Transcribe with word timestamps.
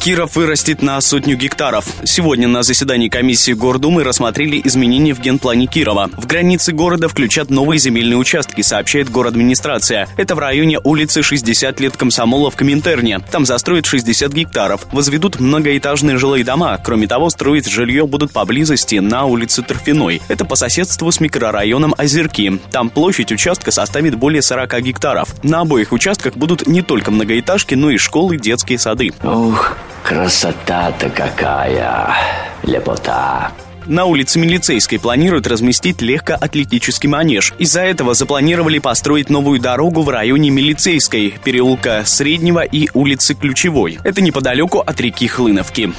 Киров 0.00 0.36
вырастет 0.36 0.80
на 0.80 1.00
сотню 1.00 1.36
гектаров. 1.36 1.84
Сегодня 2.04 2.46
на 2.46 2.62
заседании 2.62 3.08
комиссии 3.08 3.52
Гордумы 3.52 4.04
рассмотрели 4.04 4.60
изменения 4.64 5.12
в 5.12 5.20
генплане 5.20 5.66
Кирова. 5.66 6.08
В 6.16 6.26
границы 6.26 6.72
города 6.72 7.08
включат 7.08 7.50
новые 7.50 7.80
земельные 7.80 8.16
участки, 8.16 8.62
сообщает 8.62 9.10
город-администрация. 9.10 10.08
Это 10.16 10.36
в 10.36 10.38
районе 10.38 10.78
улицы 10.82 11.22
60 11.22 11.80
лет 11.80 11.96
комсомола 11.96 12.50
в 12.50 12.56
Коминтерне. 12.56 13.18
Там 13.32 13.44
застроят 13.44 13.86
60 13.86 14.32
гектаров. 14.32 14.86
Возведут 14.92 15.40
многоэтажные 15.40 16.16
жилые 16.16 16.44
дома. 16.44 16.78
Кроме 16.82 17.08
того, 17.08 17.28
строить 17.28 17.68
жилье 17.68 18.06
будут 18.06 18.32
поблизости 18.32 18.96
на 18.96 19.24
улице 19.24 19.62
Торфяной. 19.62 20.22
Это 20.28 20.44
по 20.44 20.54
соседству 20.54 21.10
с 21.10 21.18
микрорайоном 21.18 21.94
Озерки. 21.98 22.60
Там 22.70 22.88
площадь 22.88 23.32
участка 23.32 23.72
составит 23.72 24.14
более 24.14 24.42
40 24.42 24.80
гектаров. 24.80 25.34
На 25.42 25.60
обоих 25.60 25.92
участках 25.92 26.36
будут 26.36 26.68
не 26.68 26.82
только 26.82 27.10
многоэтажки, 27.10 27.74
но 27.74 27.90
и 27.90 27.96
школы, 27.96 28.38
детские 28.38 28.78
сады. 28.78 29.12
Ух, 29.22 29.76
красота-то 30.02 31.10
какая, 31.10 32.14
лепота. 32.62 33.52
На 33.88 34.04
улице 34.04 34.38
Милицейской 34.38 35.00
планируют 35.00 35.46
разместить 35.46 36.02
легкоатлетический 36.02 37.08
манеж. 37.08 37.54
Из-за 37.58 37.80
этого 37.80 38.12
запланировали 38.12 38.80
построить 38.80 39.30
новую 39.30 39.60
дорогу 39.60 40.02
в 40.02 40.10
районе 40.10 40.50
Милицейской, 40.50 41.34
переулка 41.42 42.02
Среднего 42.04 42.60
и 42.60 42.90
улицы 42.92 43.34
Ключевой. 43.34 43.98
Это 44.04 44.20
неподалеку 44.20 44.80
от 44.80 45.00
реки 45.00 45.26
Хлыновки. 45.26 45.94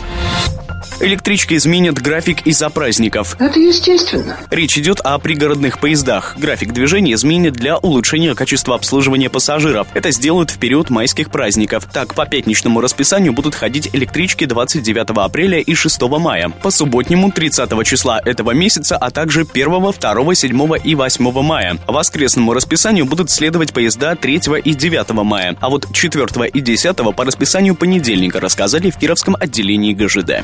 Электрички 1.01 1.53
изменят 1.53 2.01
график 2.01 2.45
из-за 2.45 2.69
праздников. 2.69 3.37
Это 3.39 3.57
естественно. 3.57 4.37
Речь 4.51 4.77
идет 4.77 4.99
о 4.99 5.17
пригородных 5.17 5.79
поездах. 5.79 6.35
График 6.37 6.73
движения 6.73 7.13
изменят 7.13 7.53
для 7.53 7.77
улучшения 7.77 8.35
качества 8.35 8.75
обслуживания 8.75 9.29
пассажиров. 9.29 9.87
Это 9.93 10.11
сделают 10.11 10.51
в 10.51 10.59
период 10.59 10.89
майских 10.89 11.31
праздников. 11.31 11.85
Так, 11.93 12.15
по 12.15 12.25
пятничному 12.25 12.81
расписанию 12.81 13.31
будут 13.31 13.55
ходить 13.55 13.89
электрички 13.93 14.43
29 14.43 15.17
апреля 15.17 15.59
и 15.59 15.73
6 15.73 16.01
мая. 16.01 16.49
По 16.49 16.69
субботнему 16.69 17.31
30 17.31 17.85
числа 17.85 18.21
этого 18.23 18.51
месяца, 18.51 18.97
а 18.97 19.09
также 19.09 19.47
1, 19.49 19.93
2, 19.99 20.35
7 20.35 20.71
и 20.83 20.95
8 20.95 21.41
мая. 21.41 21.77
Воскресному 21.87 22.53
расписанию 22.53 23.05
будут 23.05 23.29
следовать 23.29 23.73
поезда 23.73 24.15
3 24.15 24.41
и 24.65 24.73
9 24.73 25.09
мая. 25.23 25.55
А 25.61 25.69
вот 25.69 25.87
4 25.93 26.49
и 26.49 26.59
10 26.59 27.15
по 27.15 27.23
расписанию 27.23 27.75
понедельника 27.75 28.41
рассказали 28.41 28.91
в 28.91 28.97
Кировском 28.97 29.37
отделении 29.39 29.93
ГЖД. 29.93 30.43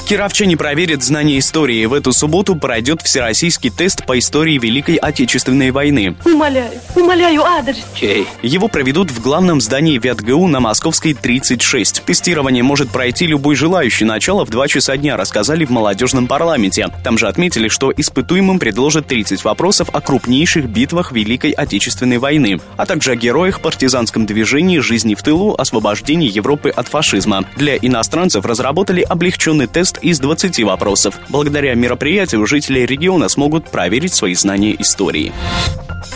Кировчане 0.11 0.57
проверят 0.57 1.03
знания 1.03 1.39
истории. 1.39 1.85
В 1.85 1.93
эту 1.93 2.11
субботу 2.11 2.57
пройдет 2.57 3.01
всероссийский 3.01 3.69
тест 3.69 4.05
по 4.05 4.19
истории 4.19 4.57
Великой 4.57 4.97
Отечественной 4.97 5.71
войны. 5.71 6.17
Умоляю, 6.25 6.69
умоляю, 6.97 7.45
адрес. 7.45 7.77
Чей? 7.95 8.27
Его 8.41 8.67
проведут 8.67 9.09
в 9.09 9.21
главном 9.21 9.61
здании 9.61 9.97
ВятГУ 9.97 10.47
на 10.47 10.59
Московской 10.59 11.13
36. 11.13 12.03
Тестирование 12.03 12.61
может 12.61 12.89
пройти 12.89 13.25
любой 13.25 13.55
желающий. 13.55 14.03
Начало 14.03 14.45
в 14.45 14.49
2 14.49 14.67
часа 14.67 14.97
дня, 14.97 15.15
рассказали 15.15 15.63
в 15.63 15.69
молодежном 15.69 16.27
парламенте. 16.27 16.89
Там 17.05 17.17
же 17.17 17.29
отметили, 17.29 17.69
что 17.69 17.93
испытуемым 17.95 18.59
предложат 18.59 19.07
30 19.07 19.45
вопросов 19.45 19.87
о 19.93 20.01
крупнейших 20.01 20.65
битвах 20.65 21.13
Великой 21.13 21.51
Отечественной 21.51 22.17
войны, 22.17 22.59
а 22.75 22.85
также 22.85 23.13
о 23.13 23.15
героях, 23.15 23.61
партизанском 23.61 24.25
движении, 24.25 24.79
жизни 24.79 25.15
в 25.15 25.23
тылу, 25.23 25.55
освобождении 25.57 26.29
Европы 26.29 26.67
от 26.67 26.89
фашизма. 26.89 27.45
Для 27.55 27.77
иностранцев 27.77 28.43
разработали 28.43 29.03
облегченный 29.03 29.67
тест 29.67 29.99
из 30.01 30.19
20 30.19 30.63
вопросов. 30.63 31.19
Благодаря 31.29 31.75
мероприятию 31.75 32.45
жители 32.45 32.79
региона 32.79 33.29
смогут 33.29 33.69
проверить 33.69 34.13
свои 34.13 34.33
знания 34.33 34.75
истории. 34.79 35.31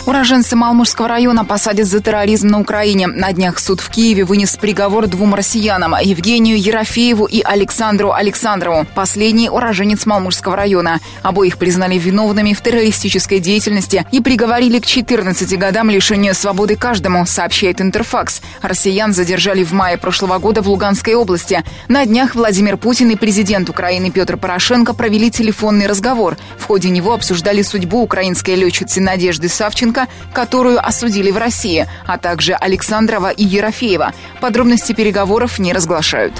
Уроженцы 0.04 0.54
Малмужского 0.56 1.08
района 1.08 1.44
посадят 1.44 1.86
за 1.86 2.00
терроризм 2.00 2.48
на 2.48 2.60
Украине. 2.60 3.06
На 3.06 3.32
днях 3.32 3.58
суд 3.58 3.80
в 3.80 3.90
Киеве 3.90 4.24
вынес 4.24 4.56
приговор 4.56 5.06
двум 5.06 5.34
россиянам– 5.34 5.94
Евгению 6.02 6.60
Ерофееву 6.60 7.26
и 7.26 7.40
Александру 7.42 8.12
Александрову. 8.12 8.86
Последний– 8.94 9.48
уроженец 9.50 10.06
Малмужского 10.06 10.56
района. 10.56 11.00
Обоих 11.22 11.58
признали 11.58 11.98
виновными 11.98 12.52
в 12.52 12.60
террористической 12.60 13.40
деятельности 13.40 14.06
и 14.12 14.20
приговорили 14.20 14.78
к 14.78 14.86
14 14.86 15.58
годам 15.58 15.90
лишения 15.90 16.34
свободы 16.34 16.76
каждому, 16.76 17.26
сообщает 17.26 17.80
Интерфакс. 17.80 18.42
Россиян 18.62 19.12
задержали 19.12 19.64
в 19.64 19.72
мае 19.72 19.98
прошлого 19.98 20.38
года 20.38 20.62
в 20.62 20.68
Луганской 20.68 21.14
области. 21.14 21.64
На 21.88 22.06
днях 22.06 22.34
Владимир 22.34 22.76
Путин 22.76 23.10
и 23.10 23.16
президент 23.16 23.65
Украины 23.70 24.10
Петр 24.10 24.36
Порошенко 24.36 24.94
провели 24.94 25.30
телефонный 25.30 25.86
разговор. 25.86 26.36
В 26.58 26.64
ходе 26.64 26.88
него 26.88 27.12
обсуждали 27.12 27.62
судьбу 27.62 28.02
украинской 28.02 28.54
летчицы 28.54 29.00
Надежды 29.00 29.48
Савченко, 29.48 30.06
которую 30.32 30.84
осудили 30.84 31.30
в 31.30 31.36
России, 31.36 31.86
а 32.06 32.18
также 32.18 32.54
Александрова 32.54 33.30
и 33.30 33.44
Ерофеева. 33.44 34.12
Подробности 34.40 34.92
переговоров 34.92 35.58
не 35.58 35.72
разглашают. 35.72 36.34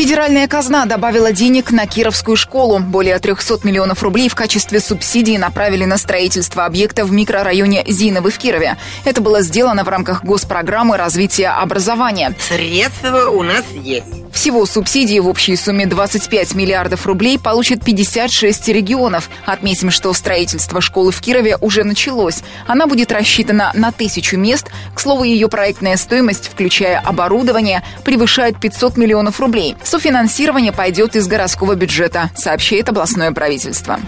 Федеральная 0.00 0.48
казна 0.48 0.86
добавила 0.86 1.30
денег 1.30 1.72
на 1.72 1.86
Кировскую 1.86 2.34
школу. 2.34 2.78
Более 2.78 3.18
300 3.18 3.58
миллионов 3.64 4.02
рублей 4.02 4.30
в 4.30 4.34
качестве 4.34 4.80
субсидии 4.80 5.36
направили 5.36 5.84
на 5.84 5.98
строительство 5.98 6.64
объекта 6.64 7.04
в 7.04 7.12
микрорайоне 7.12 7.84
Зиновы 7.86 8.30
в 8.30 8.38
Кирове. 8.38 8.78
Это 9.04 9.20
было 9.20 9.42
сделано 9.42 9.84
в 9.84 9.90
рамках 9.90 10.24
госпрограммы 10.24 10.96
развития 10.96 11.48
образования. 11.48 12.34
Средства 12.48 13.28
у 13.28 13.42
нас 13.42 13.66
есть. 13.74 14.06
Всего 14.32 14.64
субсидии 14.64 15.18
в 15.18 15.28
общей 15.28 15.54
сумме 15.54 15.84
25 15.84 16.54
миллиардов 16.54 17.04
рублей 17.04 17.38
получат 17.38 17.84
56 17.84 18.68
регионов. 18.68 19.28
Отметим, 19.44 19.90
что 19.90 20.14
строительство 20.14 20.80
школы 20.80 21.12
в 21.12 21.20
Кирове 21.20 21.58
уже 21.60 21.84
началось. 21.84 22.38
Она 22.66 22.86
будет 22.86 23.12
рассчитана 23.12 23.70
на 23.74 23.92
тысячу 23.92 24.38
мест. 24.38 24.68
К 24.94 25.00
слову, 25.00 25.24
ее 25.24 25.48
проектная 25.48 25.98
стоимость, 25.98 26.48
включая 26.48 27.00
оборудование, 27.00 27.82
превышает 28.02 28.58
500 28.58 28.96
миллионов 28.96 29.40
рублей. 29.40 29.76
Софинансирование 29.90 30.70
пойдет 30.70 31.16
из 31.16 31.26
городского 31.26 31.74
бюджета, 31.74 32.30
сообщает 32.36 32.88
областное 32.88 33.32
правительство. 33.32 33.98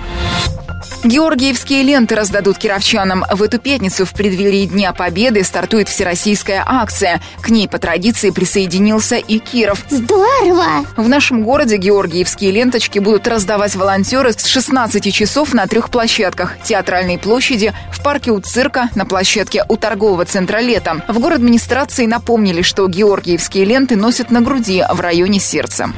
Георгиевские 1.04 1.82
ленты 1.82 2.14
раздадут 2.14 2.58
кировчанам. 2.58 3.24
В 3.28 3.42
эту 3.42 3.58
пятницу 3.58 4.06
в 4.06 4.12
преддверии 4.12 4.66
Дня 4.66 4.92
Победы 4.92 5.42
стартует 5.42 5.88
всероссийская 5.88 6.62
акция. 6.64 7.20
К 7.40 7.48
ней 7.48 7.66
по 7.68 7.78
традиции 7.78 8.30
присоединился 8.30 9.16
и 9.16 9.38
Киров. 9.40 9.84
Здорово! 9.90 10.86
В 10.96 11.08
нашем 11.08 11.42
городе 11.42 11.76
георгиевские 11.76 12.52
ленточки 12.52 13.00
будут 13.00 13.26
раздавать 13.26 13.74
волонтеры 13.74 14.32
с 14.32 14.46
16 14.46 15.12
часов 15.12 15.52
на 15.54 15.66
трех 15.66 15.90
площадках. 15.90 16.56
Театральной 16.62 17.18
площади, 17.18 17.72
в 17.90 18.00
парке 18.00 18.30
у 18.30 18.38
цирка, 18.38 18.88
на 18.94 19.04
площадке 19.04 19.64
у 19.68 19.76
торгового 19.76 20.24
центра 20.24 20.58
«Лето». 20.58 21.04
В 21.08 21.18
город 21.18 21.38
администрации 21.38 22.06
напомнили, 22.06 22.62
что 22.62 22.86
георгиевские 22.86 23.64
ленты 23.64 23.96
носят 23.96 24.30
на 24.30 24.40
груди 24.40 24.84
в 24.88 25.00
районе 25.00 25.40
сердца. 25.40 25.92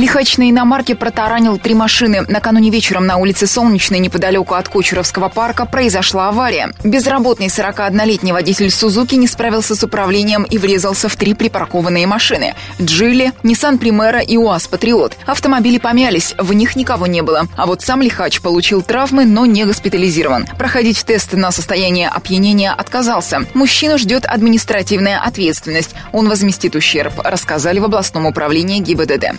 Лихач 0.00 0.38
на 0.38 0.48
иномарке 0.48 0.94
протаранил 0.94 1.58
три 1.58 1.74
машины. 1.74 2.24
Накануне 2.26 2.70
вечером 2.70 3.04
на 3.04 3.18
улице 3.18 3.46
Солнечной, 3.46 3.98
неподалеку 3.98 4.54
от 4.54 4.66
Кучеровского 4.66 5.28
парка, 5.28 5.66
произошла 5.66 6.30
авария. 6.30 6.72
Безработный 6.82 7.48
41-летний 7.48 8.32
водитель 8.32 8.70
Сузуки 8.70 9.16
не 9.16 9.26
справился 9.26 9.74
с 9.74 9.84
управлением 9.84 10.44
и 10.44 10.56
врезался 10.56 11.10
в 11.10 11.16
три 11.16 11.34
припаркованные 11.34 12.06
машины. 12.06 12.54
Джили, 12.80 13.34
Nissan 13.42 13.76
Примера 13.76 14.20
и 14.20 14.38
УАЗ 14.38 14.68
Патриот. 14.68 15.18
Автомобили 15.26 15.76
помялись, 15.76 16.34
в 16.38 16.54
них 16.54 16.76
никого 16.76 17.06
не 17.06 17.20
было. 17.20 17.46
А 17.54 17.66
вот 17.66 17.82
сам 17.82 18.00
Лихач 18.00 18.40
получил 18.40 18.80
травмы, 18.80 19.26
но 19.26 19.44
не 19.44 19.66
госпитализирован. 19.66 20.46
Проходить 20.56 21.04
тесты 21.04 21.36
на 21.36 21.50
состояние 21.50 22.08
опьянения 22.08 22.72
отказался. 22.72 23.44
Мужчину 23.52 23.98
ждет 23.98 24.24
административная 24.24 25.20
ответственность. 25.20 25.94
Он 26.12 26.26
возместит 26.30 26.74
ущерб, 26.74 27.20
рассказали 27.22 27.80
в 27.80 27.84
областном 27.84 28.24
управлении 28.24 28.80
ГИБДД. 28.80 29.36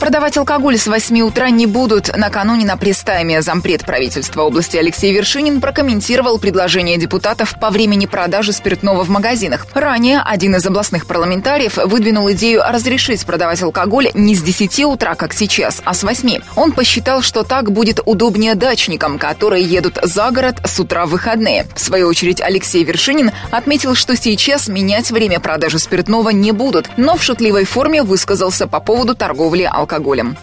Продавать 0.00 0.36
алкоголь 0.36 0.76
с 0.76 0.86
8 0.86 1.20
утра 1.22 1.48
не 1.50 1.66
будут. 1.66 2.14
Накануне 2.14 2.66
на 2.66 2.76
пресс-тайме 2.76 3.40
зампред 3.40 3.84
правительства 3.86 4.42
области 4.42 4.76
Алексей 4.76 5.14
Вершинин 5.14 5.60
прокомментировал 5.60 6.38
предложение 6.38 6.98
депутатов 6.98 7.54
по 7.58 7.70
времени 7.70 8.04
продажи 8.04 8.52
спиртного 8.52 9.02
в 9.02 9.08
магазинах. 9.08 9.66
Ранее 9.72 10.20
один 10.20 10.56
из 10.56 10.66
областных 10.66 11.06
парламентариев 11.06 11.76
выдвинул 11.76 12.30
идею 12.32 12.62
разрешить 12.68 13.24
продавать 13.24 13.62
алкоголь 13.62 14.10
не 14.14 14.34
с 14.34 14.42
10 14.42 14.84
утра, 14.84 15.14
как 15.14 15.32
сейчас, 15.32 15.80
а 15.84 15.94
с 15.94 16.02
8. 16.02 16.40
Он 16.56 16.72
посчитал, 16.72 17.22
что 17.22 17.42
так 17.42 17.72
будет 17.72 18.00
удобнее 18.04 18.56
дачникам, 18.56 19.18
которые 19.18 19.64
едут 19.64 19.98
за 20.02 20.30
город 20.30 20.56
с 20.64 20.78
утра 20.80 21.06
в 21.06 21.10
выходные. 21.10 21.66
В 21.74 21.80
свою 21.80 22.08
очередь 22.08 22.42
Алексей 22.42 22.84
Вершинин 22.84 23.30
отметил, 23.50 23.94
что 23.94 24.16
сейчас 24.16 24.68
менять 24.68 25.10
время 25.10 25.40
продажи 25.40 25.78
спиртного 25.78 26.30
не 26.30 26.52
будут, 26.52 26.90
но 26.96 27.16
в 27.16 27.22
шутливой 27.22 27.64
форме 27.64 28.02
высказался 28.02 28.66
по 28.66 28.80
поводу 28.80 29.14
торговли 29.14 29.62
алкоголем. 29.62 29.83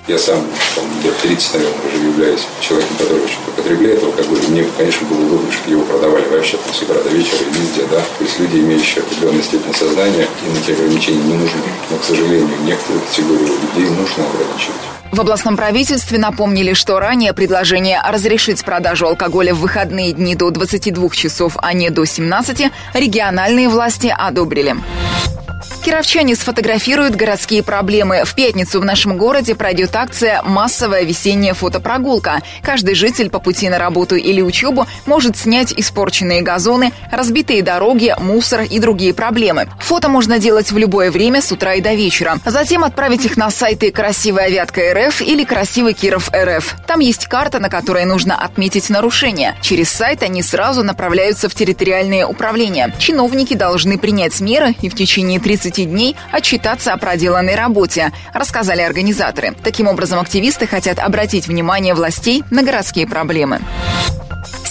Я 0.08 0.18
сам, 0.18 0.42
там, 0.76 0.86
лет 1.04 1.18
30, 1.22 1.54
наверное, 1.54 1.78
уже 1.88 2.04
являюсь 2.04 2.42
человеком, 2.60 2.98
который 2.98 3.24
очень 3.24 3.38
потребляет 3.56 4.04
алкоголь. 4.04 4.40
Мне, 4.50 4.66
конечно, 4.78 5.08
было 5.08 5.26
удобно, 5.26 5.52
чтобы 5.52 5.72
его 5.72 5.84
продавали 5.84 6.28
вообще 6.30 6.58
там, 6.58 6.74
с 6.74 6.82
утра 6.82 7.02
до 7.02 7.10
вечера 7.10 7.40
и 7.40 7.60
везде, 7.60 7.84
да. 7.90 8.02
То 8.18 8.24
есть 8.24 8.40
люди, 8.40 8.58
имеющие 8.58 9.04
определенную 9.04 9.44
степень 9.44 9.74
сознания, 9.74 10.28
им 10.46 10.62
эти 10.62 10.72
ограничения 10.72 11.24
не 11.24 11.34
нужны. 11.34 11.62
Но, 11.90 11.98
к 11.98 12.04
сожалению, 12.04 12.50
некоторые 12.64 13.02
категории 13.02 13.48
людей 13.48 13.90
нужно 13.90 14.24
ограничивать. 14.26 14.82
В 15.12 15.20
областном 15.20 15.58
правительстве 15.58 16.18
напомнили, 16.18 16.72
что 16.72 16.98
ранее 17.00 17.34
предложение 17.34 18.02
разрешить 18.02 18.64
продажу 18.64 19.08
алкоголя 19.08 19.54
в 19.54 19.60
выходные 19.60 20.14
дни 20.14 20.36
до 20.36 20.52
22 20.52 21.10
часов, 21.10 21.58
а 21.62 21.74
не 21.74 21.90
до 21.90 22.06
17, 22.06 22.72
региональные 22.94 23.68
власти 23.68 24.14
одобрили. 24.18 24.78
Кировчане 25.82 26.36
сфотографируют 26.36 27.16
городские 27.16 27.64
проблемы. 27.64 28.24
В 28.24 28.36
пятницу 28.36 28.80
в 28.80 28.86
нашем 28.86 29.18
городе 29.18 29.56
пройдет 29.56 29.96
акция 29.96 30.44
«Массовая 30.44 31.04
весенняя 31.04 31.56
фотопрогулка». 31.56 32.42
Каждый 32.62 32.94
житель 32.94 33.32
по 33.32 33.40
пути 33.40 33.68
на 33.68 33.80
работу 33.80 34.16
или 34.16 34.42
учебу 34.42 34.86
может 35.08 35.38
снять 35.38 35.74
испорченные 35.74 36.44
газоны, 36.44 36.94
разбитые 37.12 37.64
дороги, 37.64 38.14
мусор 38.20 38.62
и 38.62 38.78
другие 38.78 39.16
проблемы. 39.16 39.70
Фото 39.80 40.08
можно 40.08 40.38
делать 40.38 40.72
в 40.72 40.78
любое 40.78 41.10
время 41.10 41.42
с 41.42 41.52
утра 41.52 41.74
и 41.74 41.82
до 41.82 41.96
вечера. 41.96 42.38
Затем 42.46 42.84
отправить 42.84 43.26
их 43.26 43.36
на 43.36 43.50
сайты 43.50 43.92
«Красивая 43.92 44.50
Вятка 44.50 44.82
РФ» 44.94 45.22
или 45.22 45.44
«Красивый 45.44 45.94
Киров 45.94 46.30
РФ». 46.32 46.76
Там 46.86 47.00
есть 47.00 47.26
карта, 47.26 47.58
на 47.58 47.70
которой 47.70 48.06
нужно 48.06 48.36
отметить 48.36 48.92
нарушения. 48.92 49.56
Через 49.62 49.90
сайт 49.90 50.22
они 50.22 50.44
сразу 50.44 50.84
направляются 50.84 51.50
в 51.50 51.56
территориальные 51.56 52.28
управления. 52.28 52.94
Чиновники 53.00 53.56
должны 53.56 53.98
принять 53.98 54.40
меры 54.42 54.76
и 54.82 54.88
в 54.88 54.96
течение 54.96 55.40
30 55.40 55.71
30 55.72 55.90
дней 55.90 56.16
отчитаться 56.32 56.94
о 56.94 56.98
проделанной 56.98 57.56
работе, 57.56 58.12
рассказали 58.34 58.82
организаторы. 58.82 59.56
Таким 59.64 59.88
образом, 59.88 60.20
активисты 60.20 60.68
хотят 60.68 61.00
обратить 61.00 61.48
внимание 61.48 61.94
властей 61.94 62.44
на 62.52 62.62
городские 62.64 63.08
проблемы. 63.08 63.62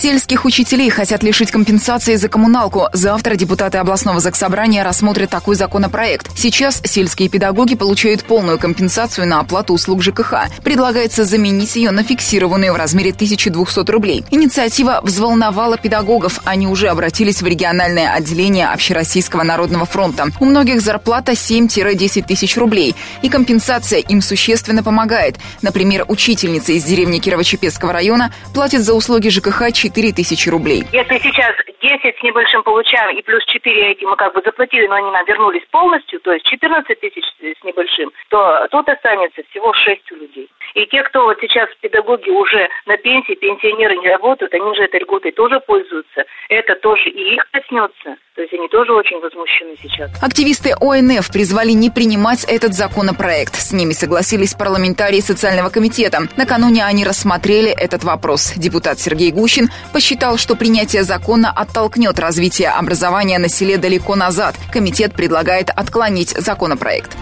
Сельских 0.01 0.47
учителей 0.47 0.89
хотят 0.89 1.23
лишить 1.23 1.51
компенсации 1.51 2.17
за 2.17 2.31
коммуналку. 2.31 2.89
Завтра 2.95 3.35
депутаты 3.35 3.77
областного 3.77 4.19
заксобрания 4.19 4.83
рассмотрят 4.83 5.29
такой 5.29 5.57
законопроект. 5.57 6.31
Сейчас 6.35 6.81
сельские 6.83 7.29
педагоги 7.29 7.75
получают 7.75 8.25
полную 8.25 8.59
компенсацию 8.59 9.27
на 9.27 9.41
оплату 9.41 9.75
услуг 9.75 10.03
ЖКХ. 10.03 10.49
Предлагается 10.65 11.27
заменить 11.27 11.77
ее 11.77 11.91
на 11.91 12.03
фиксированную 12.03 12.73
в 12.73 12.77
размере 12.77 13.11
1200 13.11 13.91
рублей. 13.91 14.25
Инициатива 14.31 15.01
взволновала 15.03 15.77
педагогов. 15.77 16.41
Они 16.47 16.67
уже 16.67 16.89
обратились 16.89 17.43
в 17.43 17.47
региональное 17.47 18.15
отделение 18.15 18.69
Общероссийского 18.69 19.43
народного 19.43 19.85
фронта. 19.85 20.29
У 20.41 20.47
многих 20.47 20.81
зарплата 20.81 21.33
7-10 21.33 22.27
тысяч 22.27 22.57
рублей. 22.57 22.95
И 23.21 23.29
компенсация 23.29 23.99
им 23.99 24.23
существенно 24.23 24.83
помогает. 24.83 25.37
Например, 25.61 26.07
учительница 26.09 26.73
из 26.73 26.85
деревни 26.85 27.21
Кирово-Чепецкого 27.21 27.93
района 27.93 28.33
платит 28.55 28.83
за 28.83 28.95
услуги 28.95 29.29
ЖКХ 29.29 29.71
4 29.91 30.13
тысячи 30.13 30.49
рублей. 30.49 30.85
Если 30.93 31.19
сейчас 31.19 31.55
10 31.83 32.19
с 32.19 32.23
небольшим 32.23 32.63
получаем 32.63 33.17
и 33.17 33.23
плюс 33.23 33.45
4 33.47 33.93
эти 33.93 34.05
мы 34.05 34.17
как 34.17 34.35
бы 34.35 34.43
заплатили, 34.45 34.87
но 34.87 34.95
они 34.95 35.11
нам 35.11 35.25
вернулись 35.27 35.65
полностью, 35.71 36.21
то 36.21 36.33
есть 36.33 36.47
14 36.47 37.01
тысяч 37.01 37.25
с 37.41 37.65
небольшим, 37.65 38.11
то 38.29 38.67
тут 38.71 38.89
останется 38.89 39.43
всего 39.51 39.73
6 39.73 40.13
у 40.13 40.17
людей. 40.17 40.49
И 40.75 40.87
те, 40.87 41.03
кто 41.03 41.25
вот 41.25 41.39
сейчас 41.41 41.69
педагоги 41.81 42.31
уже 42.31 42.69
на 42.87 42.97
пенсии, 42.97 43.35
пенсионеры 43.35 43.97
не 43.97 44.09
работают, 44.09 44.55
они 44.55 44.75
же 44.77 44.85
этой 44.85 45.01
льготой 45.01 45.33
тоже 45.33 45.59
пользуются. 45.61 46.25
Это 46.49 46.77
тоже 46.77 47.11
и 47.11 47.35
их 47.35 47.45
коснется. 47.51 48.17
То 48.37 48.43
есть 48.43 48.55
они 48.55 48.69
тоже 48.69 48.93
очень 48.93 49.21
возмущены 49.21 49.75
сейчас. 49.83 50.11
Активисты 50.23 50.73
ОНФ 50.81 51.31
призвали 51.33 51.73
не 51.73 51.91
принимать 51.91 52.45
этот 52.45 52.73
законопроект. 52.75 53.57
С 53.57 53.73
ними 53.73 53.93
согласились 53.93 54.55
парламентарии 54.55 55.21
социального 55.21 55.69
комитета. 55.69 56.21
Накануне 56.37 56.85
они 56.85 57.05
рассмотрели 57.05 57.71
этот 57.71 58.05
вопрос. 58.05 58.55
Депутат 58.57 58.99
Сергей 59.01 59.33
Гущин 59.33 59.69
посчитал, 59.93 60.37
что 60.37 60.57
принятие 60.57 61.05
закона 61.05 61.51
оттолкнет 61.51 62.19
развитие 62.19 62.71
образования 62.71 63.39
на 63.39 63.49
селе 63.49 63.77
далеко 63.77 64.17
назад. 64.17 64.57
Комитет 64.73 65.15
предлагает 65.15 65.71
отклонить 65.71 66.31
законопроект. 66.31 67.17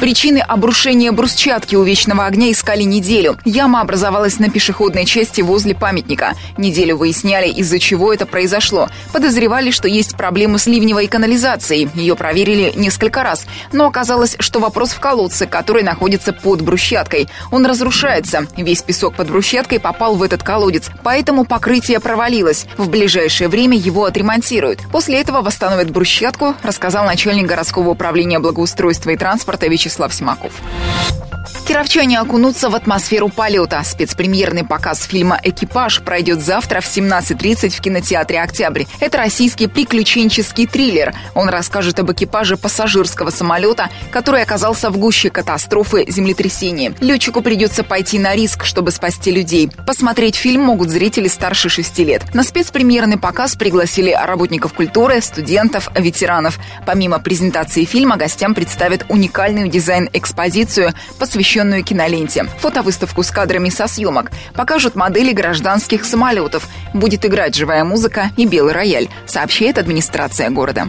Причины 0.00 0.40
обрушения 0.40 1.10
брусчатки 1.10 1.74
у 1.74 1.82
Вечного 1.82 2.26
огня 2.26 2.52
искали 2.52 2.82
неделю. 2.82 3.38
Яма 3.46 3.80
образовалась 3.80 4.38
на 4.38 4.50
пешеходной 4.50 5.06
части 5.06 5.40
возле 5.40 5.74
памятника. 5.74 6.34
Неделю 6.58 6.98
выясняли, 6.98 7.48
из-за 7.48 7.78
чего 7.78 8.12
это 8.12 8.26
произошло. 8.26 8.90
Подозревали, 9.14 9.70
что 9.70 9.88
есть 9.88 10.14
проблемы 10.14 10.58
с 10.58 10.66
ливневой 10.66 11.06
канализацией. 11.06 11.88
Ее 11.94 12.14
проверили 12.14 12.74
несколько 12.76 13.22
раз. 13.22 13.46
Но 13.72 13.86
оказалось, 13.86 14.36
что 14.38 14.60
вопрос 14.60 14.90
в 14.90 15.00
колодце, 15.00 15.46
который 15.46 15.82
находится 15.82 16.34
под 16.34 16.60
брусчаткой. 16.60 17.28
Он 17.50 17.64
разрушается. 17.64 18.46
Весь 18.54 18.82
песок 18.82 19.14
под 19.14 19.30
брусчаткой 19.30 19.80
попал 19.80 20.16
в 20.16 20.22
этот 20.22 20.42
колодец. 20.42 20.90
Поэтому 21.04 21.46
покрытие 21.46 22.00
провалилось. 22.00 22.66
В 22.76 22.90
ближайшее 22.90 23.48
время 23.48 23.78
его 23.78 24.04
отремонтируют. 24.04 24.80
После 24.92 25.18
этого 25.22 25.40
восстановят 25.40 25.90
брусчатку, 25.90 26.54
рассказал 26.62 27.06
начальник 27.06 27.46
городского 27.46 27.88
управления 27.88 28.40
благоустройства 28.40 29.10
и 29.10 29.16
транспорта 29.16 29.66
Вячеслав 29.68 29.85
Вячеслав 29.86 30.12
Симаков. 30.12 30.52
Кировчане 31.66 32.20
окунутся 32.20 32.70
в 32.70 32.76
атмосферу 32.76 33.28
полета. 33.28 33.82
Спецпремьерный 33.82 34.62
показ 34.62 35.02
фильма 35.02 35.40
«Экипаж» 35.42 36.00
пройдет 36.00 36.40
завтра 36.40 36.80
в 36.80 36.84
17.30 36.84 37.70
в 37.70 37.80
кинотеатре 37.80 38.40
«Октябрь». 38.40 38.84
Это 39.00 39.18
российский 39.18 39.66
приключенческий 39.66 40.68
триллер. 40.68 41.12
Он 41.34 41.48
расскажет 41.48 41.98
об 41.98 42.12
экипаже 42.12 42.56
пассажирского 42.56 43.30
самолета, 43.30 43.90
который 44.12 44.42
оказался 44.42 44.90
в 44.90 44.96
гуще 44.96 45.28
катастрофы 45.28 46.04
землетрясения. 46.06 46.94
Летчику 47.00 47.42
придется 47.42 47.82
пойти 47.82 48.20
на 48.20 48.36
риск, 48.36 48.64
чтобы 48.64 48.92
спасти 48.92 49.32
людей. 49.32 49.68
Посмотреть 49.88 50.36
фильм 50.36 50.62
могут 50.62 50.90
зрители 50.90 51.26
старше 51.26 51.68
6 51.68 51.98
лет. 51.98 52.32
На 52.32 52.44
спецпремьерный 52.44 53.18
показ 53.18 53.56
пригласили 53.56 54.12
работников 54.12 54.72
культуры, 54.72 55.20
студентов, 55.20 55.90
ветеранов. 55.96 56.60
Помимо 56.86 57.18
презентации 57.18 57.84
фильма, 57.84 58.16
гостям 58.16 58.54
представят 58.54 59.04
уникальную 59.08 59.66
дизайн-экспозицию, 59.66 60.94
посвященную 61.18 61.55
посвященную 61.56 61.82
киноленте. 61.82 62.44
Фотовыставку 62.58 63.22
с 63.22 63.30
кадрами 63.30 63.70
со 63.70 63.86
съемок. 63.86 64.30
Покажут 64.54 64.94
модели 64.94 65.32
гражданских 65.32 66.04
самолетов. 66.04 66.68
Будет 66.92 67.24
играть 67.24 67.54
живая 67.54 67.82
музыка 67.84 68.30
и 68.36 68.46
белый 68.46 68.74
рояль, 68.74 69.08
сообщает 69.26 69.78
администрация 69.78 70.50
города. 70.50 70.86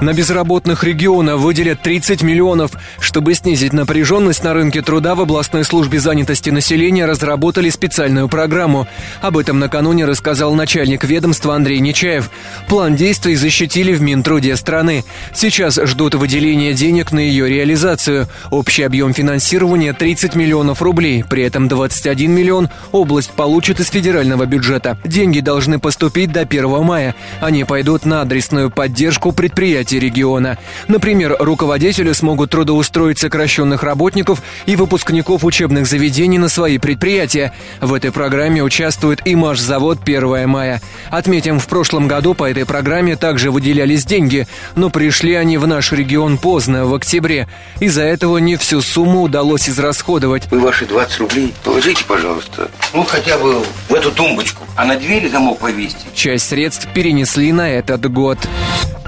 На 0.00 0.12
безработных 0.12 0.84
региона 0.84 1.38
выделят 1.38 1.80
30 1.80 2.22
миллионов. 2.22 2.72
Чтобы 2.98 3.32
снизить 3.32 3.72
напряженность 3.72 4.44
на 4.44 4.52
рынке 4.52 4.82
труда, 4.82 5.14
в 5.14 5.22
областной 5.22 5.64
службе 5.64 5.98
занятости 5.98 6.50
населения 6.50 7.06
разработали 7.06 7.70
специальную 7.70 8.28
программу. 8.28 8.86
Об 9.22 9.38
этом 9.38 9.58
накануне 9.58 10.04
рассказал 10.04 10.54
начальник 10.54 11.04
ведомства 11.04 11.54
Андрей 11.54 11.80
Нечаев. 11.80 12.30
План 12.68 12.96
действий 12.96 13.36
защитили 13.36 13.94
в 13.94 14.02
Минтруде 14.02 14.54
страны. 14.56 15.04
Сейчас 15.32 15.76
ждут 15.82 16.14
выделения 16.14 16.74
денег 16.74 17.12
на 17.12 17.20
ее 17.20 17.48
реализацию. 17.48 18.28
Общий 18.50 18.82
объем 18.82 19.14
финансирования 19.14 19.93
30 19.94 20.34
миллионов 20.34 20.82
рублей, 20.82 21.24
при 21.24 21.44
этом 21.44 21.68
21 21.68 22.30
миллион 22.30 22.68
область 22.92 23.30
получит 23.30 23.80
из 23.80 23.88
федерального 23.88 24.44
бюджета. 24.44 24.98
Деньги 25.04 25.40
должны 25.40 25.78
поступить 25.78 26.32
до 26.32 26.40
1 26.40 26.82
мая. 26.82 27.14
Они 27.40 27.64
пойдут 27.64 28.04
на 28.04 28.20
адресную 28.20 28.70
поддержку 28.70 29.32
предприятий 29.32 29.98
региона. 29.98 30.58
Например, 30.88 31.36
руководители 31.38 32.12
смогут 32.12 32.50
трудоустроить 32.50 33.18
сокращенных 33.18 33.84
работников 33.84 34.42
и 34.66 34.76
выпускников 34.76 35.44
учебных 35.44 35.86
заведений 35.86 36.38
на 36.38 36.48
свои 36.48 36.78
предприятия. 36.78 37.52
В 37.80 37.94
этой 37.94 38.10
программе 38.10 38.62
участвует 38.62 39.22
и 39.24 39.36
Машзавод 39.36 40.00
1 40.04 40.48
мая. 40.48 40.82
Отметим, 41.10 41.60
в 41.60 41.68
прошлом 41.68 42.08
году 42.08 42.34
по 42.34 42.50
этой 42.50 42.66
программе 42.66 43.16
также 43.16 43.50
выделялись 43.50 44.04
деньги, 44.04 44.48
но 44.74 44.90
пришли 44.90 45.34
они 45.34 45.56
в 45.56 45.66
наш 45.66 45.92
регион 45.92 46.38
поздно, 46.38 46.84
в 46.84 46.94
октябре. 46.94 47.48
Из-за 47.78 48.02
этого 48.02 48.38
не 48.38 48.56
всю 48.56 48.80
сумму 48.80 49.22
удалось 49.22 49.68
изработать 49.68 49.83
израсходовать. 49.84 50.50
Вы 50.50 50.60
ваши 50.60 50.86
20 50.86 51.18
рублей 51.20 51.54
положите, 51.62 52.04
пожалуйста, 52.04 52.70
ну 52.92 53.04
хотя 53.04 53.36
бы 53.38 53.62
в 53.88 53.94
эту 53.94 54.10
тумбочку, 54.10 54.64
а 54.76 54.84
на 54.84 54.96
двери 54.96 55.28
замок 55.28 55.58
повесьте. 55.58 56.06
Часть 56.14 56.48
средств 56.48 56.88
перенесли 56.94 57.52
на 57.52 57.70
этот 57.70 58.10
год. 58.10 58.38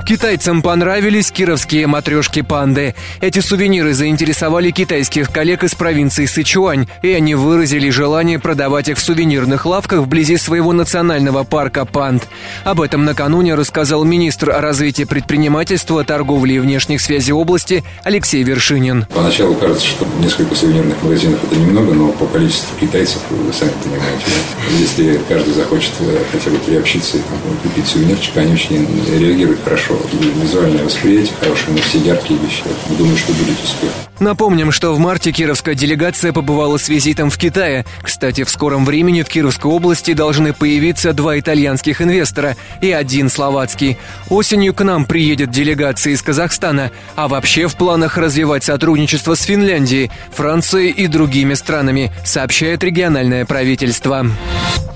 Китайцам 0.07 0.63
понравились 0.63 1.33
кировские 1.33 1.89
матрешки-панды. 1.89 2.95
Эти 3.21 3.41
сувениры 3.41 3.93
заинтересовали 3.93 4.71
китайских 4.71 5.33
коллег 5.33 5.65
из 5.65 5.75
провинции 5.75 6.27
Сычуань, 6.27 6.87
и 7.03 7.09
они 7.09 7.35
выразили 7.35 7.91
желание 7.91 8.39
продавать 8.39 8.89
их 8.89 8.99
в 8.99 9.03
сувенирных 9.03 9.67
лавках 9.67 10.03
вблизи 10.03 10.37
своего 10.37 10.73
национального 10.73 11.43
парка 11.43 11.85
панд. 11.85 12.29
Об 12.63 12.83
этом 12.83 13.05
накануне 13.05 13.57
рассказал 13.57 14.05
министр 14.05 14.55
развития 14.61 15.07
предпринимательства, 15.07 16.05
торговли 16.05 16.55
и 16.55 16.59
внешних 16.61 17.01
связей 17.01 17.33
области 17.33 17.83
Алексей 18.05 18.45
Вершинин. 18.45 19.07
Поначалу 19.13 19.57
кажется, 19.57 19.89
что 19.89 20.07
несколько 20.21 20.55
сувенирных 20.55 21.03
магазинов 21.03 21.41
это 21.43 21.57
немного, 21.57 21.93
но 21.93 22.13
по 22.13 22.27
количеству 22.27 22.79
китайцев, 22.81 23.23
вы 23.29 23.53
сами 23.53 23.73
понимаете, 23.83 24.23
да? 24.27 24.79
если 24.79 25.21
каждый 25.29 25.53
захочет 25.53 25.91
э, 25.99 26.19
хотя 26.31 26.51
бы 26.53 26.59
приобщиться 26.59 27.17
и 27.17 27.23
купить 27.65 27.89
сувенирчик, 27.89 28.37
они 28.37 28.53
очень 28.53 28.87
реагируют 29.19 29.59
хорошо 29.65 29.96
визуальное 30.13 30.85
восприятие 30.85 31.35
хорошее, 31.41 31.77
но 31.77 31.83
все 31.83 31.99
яркие 31.99 32.39
вещи. 32.41 32.63
Думаю, 32.99 33.17
что 33.17 33.33
будет 33.33 33.63
успех. 33.63 33.91
Напомним, 34.19 34.73
что 34.73 34.95
в 34.95 34.99
марте 34.99 35.31
кировская 35.31 35.75
делегация 35.75 36.33
побывала 36.33 36.79
с 36.79 36.89
визитом 36.89 37.29
в 37.29 37.37
Китае. 37.37 37.85
Кстати, 38.01 38.45
в 38.45 38.51
скором 38.51 38.85
времени 38.85 39.23
в 39.23 39.29
Кировской 39.29 39.71
области 39.71 40.15
должны 40.15 40.55
появиться 40.55 41.13
два 41.13 41.39
итальянских 41.39 42.01
инвестора 42.01 42.57
и 42.81 42.91
один 42.91 43.29
словацкий. 43.29 43.99
Осенью 44.31 44.73
к 44.73 44.83
нам 44.83 45.05
приедет 45.05 45.51
делегация 45.51 46.15
из 46.15 46.23
Казахстана, 46.23 46.91
а 47.15 47.29
вообще 47.29 47.69
в 47.69 47.77
планах 47.77 48.17
развивать 48.17 48.65
сотрудничество 48.65 49.35
с 49.35 49.43
Финляндией, 49.43 50.11
Францией 50.33 50.91
и 50.91 51.09
другими 51.09 51.55
странами, 51.55 52.11
сообщает 52.25 52.83
региональное 52.83 53.45
правительство. 53.45 54.27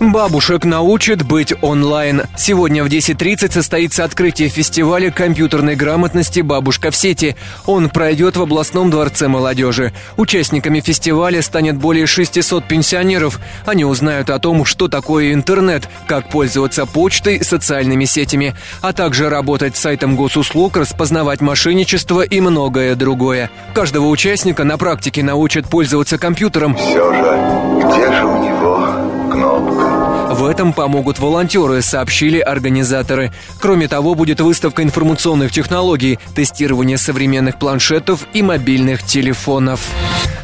Бабушек 0.00 0.64
научат 0.64 1.22
быть 1.22 1.52
онлайн. 1.60 2.22
Сегодня 2.38 2.82
в 2.82 2.86
10.30 2.86 3.52
состоится 3.52 4.04
открытие 4.04 4.48
фестиваля 4.48 4.89
компьютерной 5.14 5.76
грамотности 5.76 6.40
«Бабушка 6.40 6.90
в 6.90 6.96
сети». 6.96 7.36
Он 7.66 7.88
пройдет 7.88 8.36
в 8.36 8.42
областном 8.42 8.90
дворце 8.90 9.28
молодежи. 9.28 9.92
Участниками 10.16 10.80
фестиваля 10.80 11.42
станет 11.42 11.76
более 11.76 12.06
600 12.06 12.66
пенсионеров. 12.66 13.38
Они 13.66 13.84
узнают 13.84 14.30
о 14.30 14.38
том, 14.40 14.64
что 14.64 14.88
такое 14.88 15.32
интернет, 15.32 15.88
как 16.08 16.28
пользоваться 16.28 16.86
почтой, 16.86 17.44
социальными 17.44 18.04
сетями, 18.04 18.54
а 18.82 18.92
также 18.92 19.30
работать 19.30 19.76
с 19.76 19.80
сайтом 19.80 20.16
госуслуг, 20.16 20.76
распознавать 20.76 21.40
мошенничество 21.40 22.22
и 22.22 22.40
многое 22.40 22.96
другое. 22.96 23.48
Каждого 23.74 24.08
участника 24.08 24.64
на 24.64 24.76
практике 24.76 25.22
научат 25.22 25.68
пользоваться 25.68 26.18
компьютером. 26.18 26.76
Все 26.76 27.12
же, 27.12 27.38
где 27.84 28.12
же 28.12 28.24
у 28.24 28.42
него 28.42 29.30
кнопка? 29.30 29.99
В 30.30 30.46
этом 30.46 30.72
помогут 30.72 31.18
волонтеры, 31.18 31.82
сообщили 31.82 32.38
организаторы. 32.38 33.32
Кроме 33.58 33.88
того, 33.88 34.14
будет 34.14 34.40
выставка 34.40 34.84
информационных 34.84 35.50
технологий, 35.50 36.20
тестирование 36.36 36.98
современных 36.98 37.58
планшетов 37.58 38.24
и 38.32 38.40
мобильных 38.40 39.02
телефонов. 39.02 39.80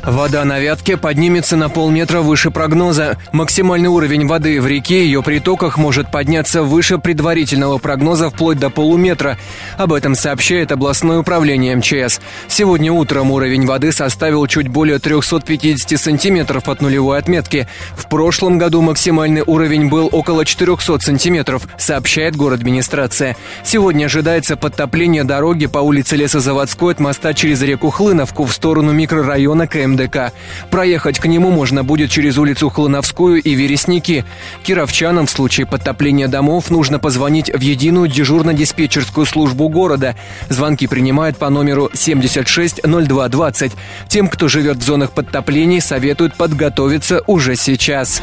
Вода 0.06 0.44
на 0.44 0.60
Вятке 0.60 0.96
поднимется 0.96 1.56
на 1.56 1.68
полметра 1.68 2.20
выше 2.20 2.52
прогноза. 2.52 3.18
Максимальный 3.32 3.88
уровень 3.88 4.28
воды 4.28 4.60
в 4.60 4.66
реке 4.68 5.02
и 5.02 5.06
ее 5.06 5.20
притоках 5.20 5.78
может 5.78 6.12
подняться 6.12 6.62
выше 6.62 6.98
предварительного 6.98 7.78
прогноза 7.78 8.30
вплоть 8.30 8.58
до 8.58 8.70
полуметра. 8.70 9.36
Об 9.76 9.92
этом 9.92 10.14
сообщает 10.14 10.70
областное 10.70 11.18
управление 11.18 11.74
МЧС. 11.74 12.20
Сегодня 12.46 12.92
утром 12.92 13.32
уровень 13.32 13.66
воды 13.66 13.90
составил 13.90 14.46
чуть 14.46 14.68
более 14.68 15.00
350 15.00 16.00
сантиметров 16.00 16.68
от 16.68 16.80
нулевой 16.80 17.18
отметки. 17.18 17.66
В 17.96 18.08
прошлом 18.08 18.58
году 18.58 18.82
максимальный 18.82 19.42
уровень 19.44 19.75
был 19.84 20.08
около 20.12 20.44
400 20.44 21.00
сантиметров, 21.00 21.68
сообщает 21.78 22.36
город 22.36 22.60
администрация. 22.60 23.36
Сегодня 23.64 24.06
ожидается 24.06 24.56
подтопление 24.56 25.24
дороги 25.24 25.66
по 25.66 25.78
улице 25.78 26.16
Лесозаводской 26.16 26.92
от 26.92 27.00
моста 27.00 27.34
через 27.34 27.62
реку 27.62 27.90
Хлыновку 27.90 28.44
в 28.44 28.52
сторону 28.52 28.92
микрорайона 28.92 29.66
КМ 29.66 29.92
МДК. 29.92 30.32
Проехать 30.70 31.18
к 31.18 31.26
нему 31.26 31.50
можно 31.50 31.84
будет 31.84 32.10
через 32.10 32.38
улицу 32.38 32.70
Хлыновскую 32.70 33.42
и 33.42 33.54
Вересники. 33.54 34.24
Кировчанам 34.62 35.26
в 35.26 35.30
случае 35.30 35.66
подтопления 35.66 36.28
домов 36.28 36.70
нужно 36.70 36.98
позвонить 36.98 37.50
в 37.52 37.60
единую 37.60 38.08
дежурно-диспетчерскую 38.08 39.26
службу 39.26 39.68
города. 39.68 40.16
Звонки 40.48 40.86
принимают 40.86 41.36
по 41.36 41.50
номеру 41.50 41.90
760220. 41.92 43.72
Тем, 44.08 44.28
кто 44.28 44.48
живет 44.48 44.78
в 44.78 44.82
зонах 44.82 45.12
подтоплений, 45.12 45.80
советуют 45.80 46.34
подготовиться 46.34 47.22
уже 47.26 47.56
сейчас. 47.56 48.22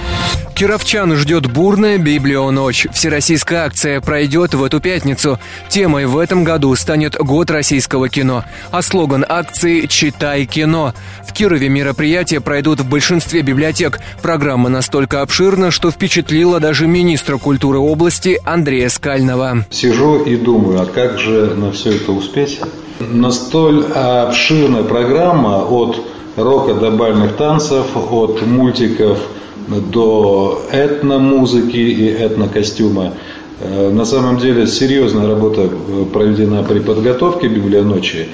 Кировчан 0.56 1.16
ждет 1.16 1.43
бурная 1.48 1.98
библионочь. 1.98 2.88
Всероссийская 2.94 3.66
акция 3.66 4.02
пройдет 4.02 4.54
в 4.54 4.64
эту 4.64 4.80
пятницу. 4.80 5.40
Темой 5.70 6.06
в 6.06 6.18
этом 6.18 6.44
году 6.44 6.76
станет 6.76 7.16
год 7.16 7.52
российского 7.52 8.10
кино. 8.10 8.44
А 8.72 8.82
слоган 8.82 9.26
акции 9.28 9.86
«Читай 9.88 10.46
кино». 10.46 10.94
В 11.28 11.34
Кирове 11.34 11.70
мероприятия 11.70 12.40
пройдут 12.40 12.82
в 12.82 12.90
большинстве 12.90 13.42
библиотек. 13.42 14.00
Программа 14.22 14.70
настолько 14.70 15.22
обширна, 15.22 15.72
что 15.72 15.92
впечатлила 15.92 16.60
даже 16.60 16.88
министра 16.88 17.38
культуры 17.38 17.80
области 17.80 18.40
Андрея 18.44 18.90
Скального. 18.90 19.66
Сижу 19.70 20.24
и 20.24 20.36
думаю, 20.36 20.82
а 20.82 20.86
как 20.86 21.20
же 21.20 21.54
на 21.56 21.72
все 21.72 21.96
это 21.96 22.12
успеть? 22.12 22.60
Но 23.00 23.30
обширная 23.30 24.84
программа 24.84 25.64
от 25.64 26.00
рока 26.36 26.74
до 26.74 26.92
бальных 26.92 27.36
танцев, 27.36 27.86
от 27.96 28.42
мультиков 28.46 29.20
до 29.68 30.62
этномузыки 30.72 31.78
и 31.78 32.08
этнокостюма. 32.08 33.14
Э, 33.60 33.90
на 33.90 34.06
самом 34.06 34.40
деле 34.40 34.68
серьезная 34.68 35.28
работа 35.28 35.70
проведена 36.12 36.64
при 36.64 36.80
подготовке 36.80 37.48
библионочи. 37.48 38.28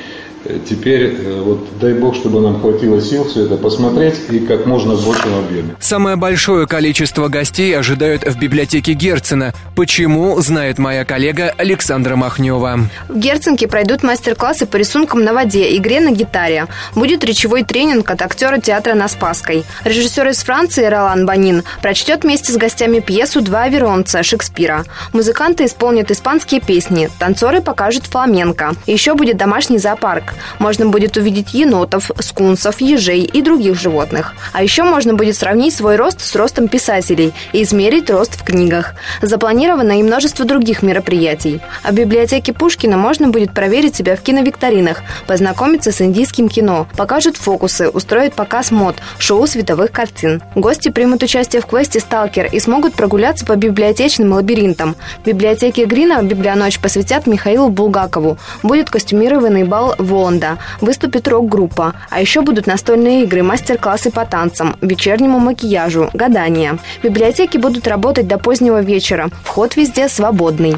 Теперь 0.68 1.16
э, 1.20 1.42
вот 1.42 1.68
дай 1.80 1.94
бог, 1.94 2.16
чтобы 2.16 2.40
нам 2.42 2.62
хватило 2.62 3.02
сил 3.02 3.26
все 3.26 3.46
это 3.46 3.58
посмотреть 3.58 4.16
и 4.30 4.40
как 4.40 4.66
можно 4.66 4.96
в 4.96 5.06
большем 5.06 5.38
объеме. 5.38 5.76
Самое 5.80 6.16
большое 6.16 6.66
количество 6.66 7.28
гостей 7.28 7.78
ожидают 7.78 8.24
в 8.24 8.40
библиотеке 8.40 8.94
Герцена. 8.94 9.54
Почему, 9.76 10.40
знает 10.40 10.78
моя 10.78 11.04
коллега 11.06 11.54
Александра 11.58 12.16
Махнева. 12.16 12.80
В 13.10 13.18
Герценке 13.18 13.68
пройдут 13.68 14.02
мастер-классы 14.04 14.66
по 14.66 14.78
рисункам 14.78 15.24
на 15.24 15.34
воде, 15.34 15.76
игре 15.76 16.00
на 16.00 16.12
гитаре. 16.12 16.68
Будет 16.96 17.24
речевой 17.24 17.64
тренинг 17.64 18.10
от 18.10 18.22
актера 18.22 18.60
театра 18.60 18.96
на 18.96 19.08
Спасской. 19.08 19.66
Режиссер 19.84 20.30
из 20.30 20.38
Франции 20.38 20.86
Ролан 20.86 21.26
Банин 21.26 21.64
прочтет 21.82 22.24
вместе 22.24 22.54
с 22.54 22.58
гостями 22.58 23.00
пьесу 23.00 23.42
«Два 23.42 23.68
веронца» 23.68 24.24
Шекспира. 24.24 24.86
Музыканты 25.14 25.66
исполнят 25.66 26.12
испанские 26.12 26.62
песни, 26.62 27.10
танцоры 27.20 27.62
покажут 27.62 28.06
фламенко. 28.06 28.74
Еще 28.86 29.16
будет 29.16 29.38
домашний 29.38 29.78
зоопарк. 29.78 30.29
Можно 30.60 30.88
будет 30.88 31.18
увидеть 31.18 31.54
енотов, 31.54 32.12
скунсов, 32.20 32.82
ежей 32.82 33.22
и 33.22 33.42
других 33.42 33.80
животных. 33.80 34.34
А 34.54 34.64
еще 34.64 34.84
можно 34.84 35.14
будет 35.14 35.36
сравнить 35.36 35.76
свой 35.76 35.96
рост 35.96 36.22
с 36.22 36.36
ростом 36.36 36.68
писателей 36.68 37.34
и 37.54 37.64
измерить 37.64 38.10
рост 38.10 38.40
в 38.40 38.44
книгах. 38.44 38.94
Запланировано 39.22 40.00
и 40.00 40.04
множество 40.04 40.46
других 40.46 40.82
мероприятий. 40.82 41.62
А 41.84 41.92
в 41.92 41.96
библиотеке 41.96 42.54
Пушкина 42.54 42.98
можно 42.98 43.30
будет 43.30 43.54
проверить 43.54 43.96
себя 43.96 44.16
в 44.16 44.22
киновикторинах, 44.22 45.02
познакомиться 45.28 45.92
с 45.92 46.02
индийским 46.02 46.50
кино, 46.50 46.88
покажут 46.98 47.38
фокусы, 47.38 47.90
устроят 47.90 48.34
показ 48.34 48.72
мод, 48.72 48.96
шоу 49.18 49.46
световых 49.48 49.92
картин. 49.92 50.42
Гости 50.56 50.90
примут 50.90 51.24
участие 51.24 51.62
в 51.62 51.66
квесте 51.66 52.00
«Сталкер» 52.00 52.48
и 52.52 52.60
смогут 52.60 52.94
прогуляться 52.94 53.46
по 53.46 53.56
библиотечным 53.56 54.34
лабиринтам. 54.34 54.96
В 55.24 55.28
библиотеке 55.28 55.86
Грина 55.86 56.22
библионочь 56.24 56.80
посвятят 56.80 57.28
Михаилу 57.28 57.70
Булгакову. 57.70 58.38
Будет 58.64 58.90
костюмированный 58.90 59.64
бал 59.64 59.96
в 59.98 60.14
Воланда, 60.20 60.58
выступит 60.82 61.28
рок-группа, 61.28 61.94
а 62.10 62.20
еще 62.20 62.42
будут 62.42 62.68
настольные 62.68 63.24
игры, 63.24 63.42
мастер-классы 63.42 64.12
по 64.12 64.26
танцам, 64.26 64.76
вечернему 64.82 65.40
макияжу, 65.40 66.10
гадания. 66.14 66.78
Библиотеки 67.02 67.58
будут 67.58 67.88
работать 67.88 68.28
до 68.28 68.38
позднего 68.38 68.82
вечера. 68.82 69.30
Вход 69.44 69.78
везде 69.78 70.10
свободный. 70.10 70.76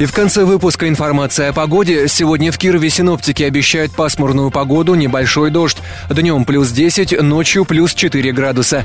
И 0.00 0.04
в 0.06 0.12
конце 0.12 0.44
выпуска 0.44 0.88
информация 0.88 1.50
о 1.50 1.52
погоде. 1.52 2.06
Сегодня 2.08 2.52
в 2.52 2.58
Кирове 2.58 2.88
синоптики 2.88 3.42
обещают 3.42 3.92
пасмурную 3.92 4.50
погоду, 4.50 4.94
небольшой 4.94 5.50
дождь. 5.50 5.78
Днем 6.08 6.44
плюс 6.44 6.70
10, 6.70 7.20
ночью 7.22 7.64
плюс 7.64 7.94
4 7.94 8.32
градуса. 8.32 8.84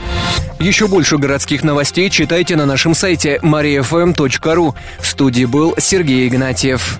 Еще 0.59 0.87
больше 0.87 1.17
городских 1.17 1.63
новостей 1.63 2.09
читайте 2.09 2.55
на 2.55 2.65
нашем 2.65 2.95
сайте 2.95 3.39
mariafm.ru. 3.43 4.73
В 4.99 5.07
студии 5.07 5.45
был 5.45 5.75
Сергей 5.77 6.27
Игнатьев. 6.27 6.99